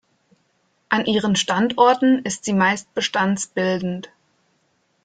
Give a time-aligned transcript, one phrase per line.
[0.89, 4.09] An ihren Standorten ist sie meist bestandsbildend.